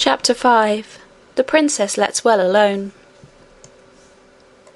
CHAPTER 0.00 0.32
V 0.32 0.82
The 1.34 1.44
Princess 1.44 1.98
Lets 1.98 2.24
Well 2.24 2.40
Alone 2.40 2.92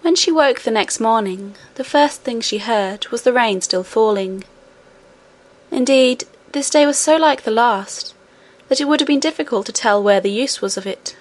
When 0.03 0.17
she 0.17 0.31
woke 0.31 0.61
the 0.61 0.71
next 0.71 1.01
morning, 1.01 1.55
the 1.77 1.83
first 1.83 2.21
thing 2.21 2.43
she 2.43 2.59
heard 2.59 3.07
was 3.07 3.23
the 3.23 3.33
rain 3.33 3.63
still 3.63 3.85
falling. 3.85 4.45
Indeed, 5.71 6.25
this 6.53 6.69
day 6.69 6.85
was 6.85 6.99
so 6.99 7.17
like 7.17 7.45
the 7.45 7.51
last 7.51 8.13
that 8.69 8.83
it 8.83 8.85
would 8.85 9.01
have 9.01 9.07
been 9.07 9.19
difficult 9.19 9.65
to 9.65 9.73
tell 9.73 10.03
where 10.03 10.21
the 10.21 10.31
use 10.31 10.61
was 10.61 10.77
of 10.77 10.87
it. 10.87 11.17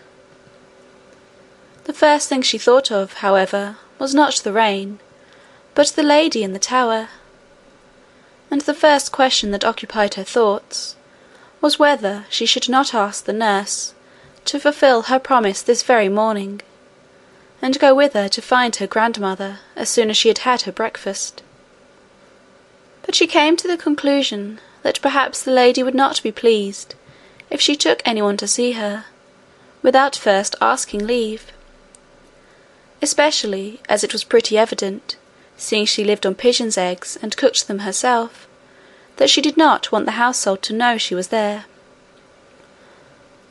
The 1.85 1.93
first 1.93 2.27
thing 2.27 2.41
she 2.41 2.57
thought 2.57 2.91
of, 2.91 3.13
however, 3.23 3.77
was 3.99 4.13
not 4.13 4.35
the 4.43 4.51
rain, 4.51 4.99
but 5.75 5.87
the 5.95 6.03
lady 6.03 6.43
in 6.43 6.51
the 6.51 6.59
tower; 6.59 7.07
and 8.51 8.59
the 8.59 8.73
first 8.73 9.13
question 9.13 9.51
that 9.51 9.63
occupied 9.63 10.15
her 10.15 10.25
thoughts 10.25 10.97
was 11.63 11.79
whether 11.79 12.25
she 12.29 12.45
should 12.45 12.67
not 12.67 12.93
ask 12.93 13.23
the 13.23 13.31
nurse 13.31 13.93
to 14.43 14.59
fulfil 14.59 15.03
her 15.03 15.17
promise 15.17 15.61
this 15.61 15.81
very 15.81 16.09
morning, 16.09 16.61
and 17.61 17.79
go 17.79 17.95
with 17.95 18.11
her 18.11 18.27
to 18.27 18.41
find 18.41 18.75
her 18.75 18.85
grandmother 18.85 19.59
as 19.73 19.87
soon 19.87 20.09
as 20.09 20.17
she 20.17 20.27
had 20.27 20.39
had 20.39 20.63
her 20.63 20.73
breakfast. 20.73 21.41
But 23.03 23.15
she 23.15 23.27
came 23.27 23.55
to 23.55 23.67
the 23.69 23.77
conclusion 23.77 24.59
that 24.81 25.01
perhaps 25.01 25.41
the 25.41 25.51
lady 25.51 25.81
would 25.81 25.95
not 25.95 26.21
be 26.21 26.33
pleased 26.33 26.95
if 27.49 27.61
she 27.61 27.77
took 27.77 28.01
anyone 28.03 28.35
to 28.37 28.47
see 28.47 28.73
her, 28.73 29.05
without 29.81 30.17
first 30.17 30.57
asking 30.59 31.07
leave; 31.07 31.53
especially 33.01 33.79
as 33.87 34.03
it 34.03 34.11
was 34.11 34.25
pretty 34.25 34.57
evident, 34.57 35.15
seeing 35.55 35.85
she 35.85 36.03
lived 36.03 36.25
on 36.25 36.35
pigeons' 36.35 36.77
eggs 36.77 37.17
and 37.21 37.37
cooked 37.37 37.69
them 37.69 37.79
herself, 37.79 38.49
that 39.17 39.29
she 39.29 39.41
did 39.41 39.57
not 39.57 39.91
want 39.91 40.05
the 40.05 40.13
household 40.13 40.61
to 40.63 40.73
know 40.73 40.97
she 40.97 41.15
was 41.15 41.27
there. 41.27 41.65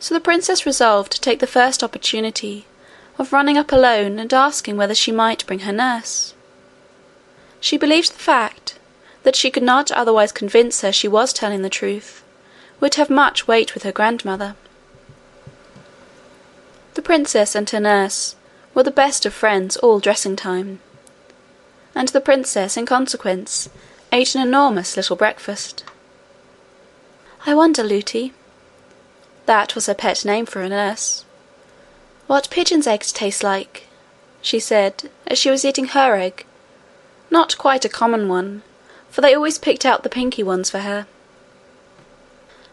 So 0.01 0.15
the 0.15 0.21
princess 0.21 0.67
resolved 0.67 1.13
to 1.13 1.21
take 1.21 1.39
the 1.39 1.47
first 1.47 1.85
opportunity 1.85 2.67
of 3.19 3.33
running 3.33 3.57
up 3.57 3.71
alone 3.71 4.19
and 4.19 4.33
asking 4.33 4.77
whether 4.77 4.95
she 4.95 5.13
might 5.13 5.47
bring 5.47 5.61
her 5.61 5.73
nurse. 5.73 6.35
She 7.61 7.77
believed 7.77 8.13
the 8.13 8.19
fact 8.19 8.79
that 9.23 9.37
she 9.37 9.51
could 9.51 9.63
not 9.63 9.93
otherwise 9.93 10.33
convince 10.33 10.81
her 10.81 10.91
she 10.91 11.07
was 11.07 11.33
telling 11.33 11.63
the 11.63 11.71
truth 11.71 12.25
would 12.81 12.97
have 12.97 13.09
much 13.09 13.47
weight 13.47 13.75
with 13.75 13.85
her 13.85 13.93
grandmother. 13.93 14.57
The 16.95 17.03
princess 17.03 17.55
and 17.55 17.71
her 17.71 17.79
nurse 17.79 18.35
were 18.75 18.83
the 18.83 18.91
best 18.91 19.25
of 19.25 19.33
friends 19.33 19.77
all 19.77 20.01
dressing 20.01 20.35
time, 20.35 20.81
and 21.95 22.09
the 22.09 22.21
princess 22.21 22.77
in 22.77 22.87
consequence 22.87 23.69
ate 24.13 24.35
an 24.35 24.43
enormous 24.43 24.97
little 24.97 25.17
breakfast. 25.17 25.85
I 27.47 27.55
wonder, 27.55 27.83
Lootie 27.83 28.33
that 29.47 29.75
was 29.75 29.87
her 29.87 29.95
pet 29.95 30.25
name 30.25 30.47
for 30.47 30.63
a 30.63 30.69
nurse 30.69 31.25
what 32.29 32.49
pigeons' 32.51 32.87
eggs 32.87 33.13
taste 33.13 33.43
like, 33.43 33.89
she 34.41 34.61
said, 34.61 35.11
as 35.27 35.39
she 35.39 35.51
was 35.51 35.65
eating 35.65 35.87
her 35.87 36.15
egg 36.15 36.47
not 37.33 37.57
quite 37.57 37.85
a 37.85 37.89
common 37.89 38.29
one, 38.29 38.63
for 39.09 39.23
they 39.23 39.35
always 39.35 39.59
picked 39.59 39.87
out 39.87 40.03
the 40.03 40.09
pinky 40.11 40.43
ones 40.43 40.69
for 40.69 40.81
her. 40.81 41.07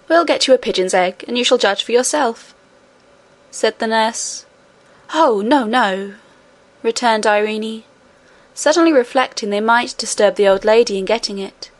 We'll 0.09 0.25
get 0.25 0.47
you 0.47 0.53
a 0.53 0.57
pigeon's 0.57 0.93
egg, 0.93 1.23
and 1.27 1.37
you 1.37 1.45
shall 1.45 1.57
judge 1.57 1.81
for 1.81 1.93
yourself, 1.93 2.53
said 3.51 3.79
the 3.79 3.87
nurse. 3.87 4.45
Oh, 5.13 5.41
no, 5.41 5.63
no, 5.63 6.15
returned 6.83 7.25
Irene 7.25 7.83
suddenly 8.59 8.91
reflecting 8.91 9.49
they 9.49 9.61
might 9.61 9.95
disturb 9.97 10.35
the 10.35 10.45
old 10.45 10.65
lady 10.65 10.97
in 10.97 11.05
getting 11.05 11.39
it, 11.39 11.71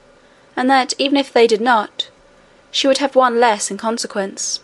and 0.55 0.69
that 0.69 0.94
even 0.97 1.17
if 1.17 1.33
they 1.33 1.45
did 1.45 1.59
not, 1.59 2.08
she 2.72 2.88
would 2.88 2.99
have 2.99 3.17
one 3.17 3.38
less 3.38 3.69
in 3.69 3.77
consequence. 3.77 4.61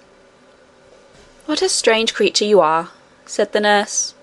"What 1.45 1.61
a 1.61 1.67
strange 1.67 2.13
creature 2.13 2.45
you 2.45 2.61
are!" 2.61 2.91
said 3.25 3.52
the 3.52 3.59
nurse. 3.59 4.13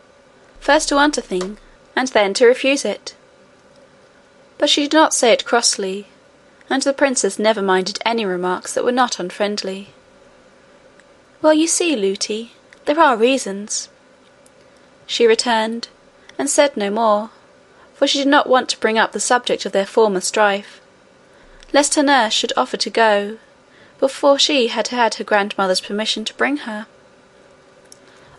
"First 0.59 0.89
to 0.89 0.95
want 0.95 1.19
a 1.19 1.21
thing, 1.21 1.59
and 1.95 2.09
then 2.09 2.33
to 2.33 2.47
refuse 2.47 2.87
it." 2.87 3.15
But 4.57 4.71
she 4.71 4.85
did 4.85 4.95
not 4.95 5.13
say 5.13 5.31
it 5.31 5.45
crossly, 5.45 6.07
and 6.71 6.81
the 6.81 6.95
princess 6.95 7.39
never 7.39 7.61
minded 7.61 7.99
any 8.07 8.25
remarks 8.25 8.73
that 8.73 8.85
were 8.85 8.99
not 9.03 9.21
unfriendly. 9.21 9.93
"Well, 11.43 11.53
you 11.53 11.67
see, 11.67 11.95
Lootie, 11.95 12.53
there 12.87 12.99
are 12.99 13.19
reasons," 13.19 13.91
she 15.07 15.27
returned, 15.27 15.89
and 16.39 16.49
said 16.49 16.75
no 16.75 16.89
more 16.89 17.29
for 18.03 18.09
she 18.09 18.19
did 18.19 18.27
not 18.27 18.49
want 18.49 18.69
to 18.69 18.81
bring 18.81 18.99
up 18.99 19.13
the 19.13 19.21
subject 19.21 19.65
of 19.65 19.71
their 19.71 19.87
former 19.87 20.21
strife, 20.21 20.81
lest 21.73 21.95
her 21.95 22.03
nurse 22.03 22.33
should 22.33 22.53
offer 22.57 22.77
to 22.77 22.91
go, 22.91 23.39
before 24.01 24.37
she 24.41 24.67
had 24.67 24.89
had 24.89 25.15
her 25.15 25.23
grandmother's 25.23 25.81
permission 25.81 26.25
to 26.25 26.35
bring 26.35 26.57
her. 26.67 26.89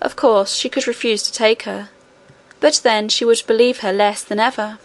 Of 0.01 0.17
course 0.17 0.55
she 0.55 0.67
could 0.67 0.85
refuse 0.85 1.23
to 1.23 1.31
take 1.31 1.63
her, 1.63 1.87
but 2.59 2.81
then 2.83 3.07
she 3.07 3.23
would 3.23 3.41
believe 3.47 3.79
her 3.79 3.93
less 3.93 4.21
than 4.21 4.37
ever. 4.37 4.79